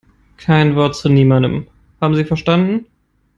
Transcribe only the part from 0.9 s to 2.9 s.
zu niemandem, haben Sie verstanden?